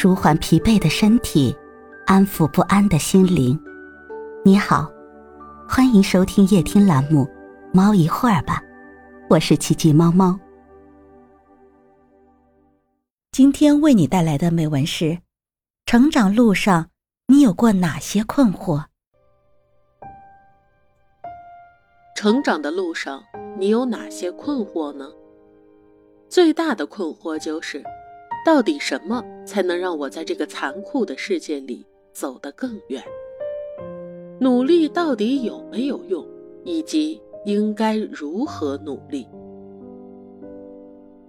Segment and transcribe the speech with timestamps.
[0.00, 1.52] 舒缓疲惫的身体，
[2.06, 3.60] 安抚不安的心灵。
[4.44, 4.88] 你好，
[5.68, 7.24] 欢迎收听夜听栏目
[7.74, 8.62] 《猫一会儿吧》，
[9.28, 10.38] 我是奇迹猫猫。
[13.32, 15.18] 今天为你带来的美文是：
[15.84, 16.90] 成长路上，
[17.26, 18.84] 你有过哪些困惑？
[22.14, 23.24] 成长的路上，
[23.58, 25.10] 你有哪些困惑呢？
[26.28, 27.82] 最大的困惑就是。
[28.44, 33.02] 到底什么才能让我在这个残酷的世界里走得更远？
[34.40, 36.26] 努力到底有没有用，
[36.64, 39.26] 以及应该如何努力？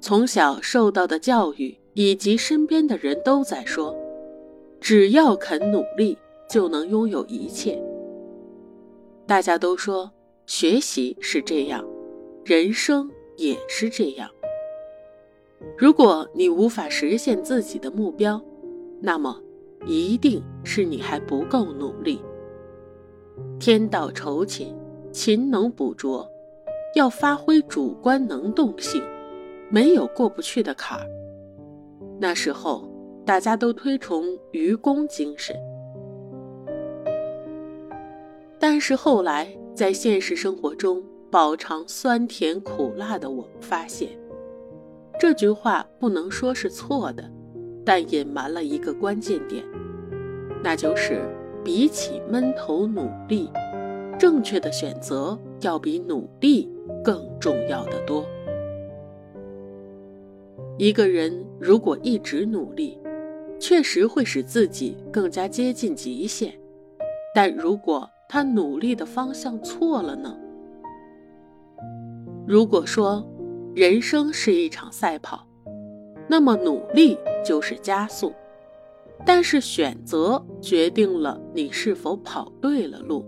[0.00, 3.94] 从小受到的教育以及身边的人都在说，
[4.80, 6.16] 只要肯努力
[6.48, 7.80] 就能拥有一切。
[9.26, 10.10] 大家都说
[10.46, 11.84] 学习是这样，
[12.44, 14.28] 人生也是这样。
[15.76, 18.40] 如果你无法实现自己的目标，
[19.00, 19.38] 那么
[19.86, 22.20] 一定是你还不够努力。
[23.58, 24.74] 天道酬勤，
[25.12, 26.26] 勤能补拙，
[26.94, 29.02] 要发挥主观能动性，
[29.68, 31.06] 没有过不去的坎儿。
[32.20, 32.88] 那时候
[33.26, 35.56] 大家都推崇愚公精神，
[38.58, 44.08] 但是后来在现实生活中饱尝酸甜苦辣的我发现。
[45.16, 47.24] 这句话不能说是错的，
[47.84, 49.64] 但隐瞒了一个关键点，
[50.62, 51.22] 那就是
[51.64, 53.48] 比起闷头努力，
[54.18, 56.68] 正确的选择要比努力
[57.02, 58.26] 更重要的多。
[60.76, 62.98] 一个人如果一直努力，
[63.58, 66.52] 确实会使自己更加接近极限，
[67.34, 70.36] 但如果他努力的方向错了呢？
[72.46, 73.24] 如果说。
[73.74, 75.44] 人生是一场赛跑，
[76.28, 78.32] 那么努力就是加速，
[79.26, 83.26] 但是选择决定了你是否跑对了路。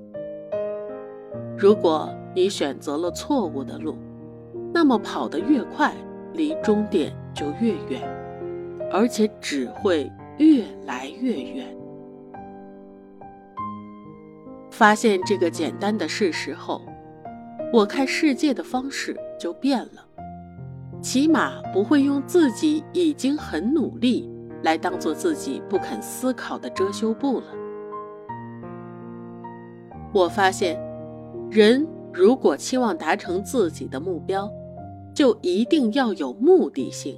[1.59, 3.99] 如果你选择了错误的路，
[4.73, 5.93] 那么跑得越快，
[6.33, 8.01] 离终点就越远，
[8.93, 11.77] 而且只会越来越远。
[14.71, 16.83] 发现这个简单的事实后，
[17.73, 20.06] 我看世界的方式就变了。
[21.07, 24.29] 起码不会用自己已经很努力
[24.65, 27.47] 来当做自己不肯思考的遮羞布了。
[30.13, 30.77] 我发现，
[31.49, 34.51] 人如果期望达成自己的目标，
[35.15, 37.17] 就一定要有目的性。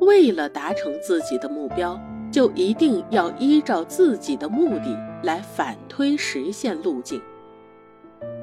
[0.00, 2.00] 为了达成自己的目标，
[2.32, 7.20] 就一定要依照自己的目的来反推实现路径。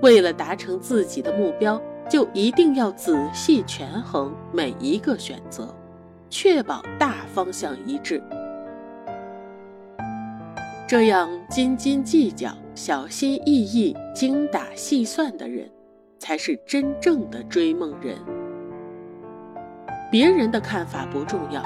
[0.03, 1.81] 为了达成自己的目标。
[2.09, 5.73] 就一定要仔细权衡每一个选择，
[6.29, 8.21] 确保大方向一致。
[10.87, 15.67] 这样斤斤计较、小心翼翼、精打细算的人，
[16.19, 18.15] 才是真正的追梦人。
[20.11, 21.63] 别人的看法不重要，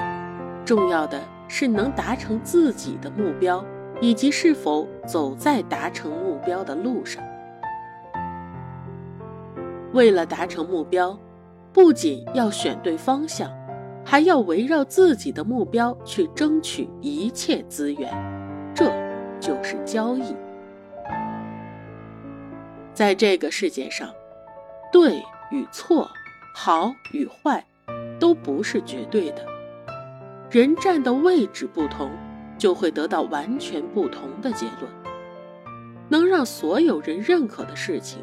[0.64, 3.62] 重要的是能达成自己的目标，
[4.00, 7.22] 以及是否走在达成目标的路上。
[9.98, 11.18] 为了达成目标，
[11.72, 13.50] 不仅要选对方向，
[14.04, 18.08] 还要围绕自己的目标去争取一切资源，
[18.72, 18.92] 这
[19.40, 20.36] 就是交易。
[22.94, 24.08] 在这个世界上，
[24.92, 25.20] 对
[25.50, 26.08] 与错、
[26.54, 27.66] 好与坏，
[28.20, 29.44] 都不是绝对的。
[30.48, 32.08] 人站的位置不同，
[32.56, 34.92] 就会得到完全不同的结论。
[36.08, 38.22] 能让所有人认可的事情。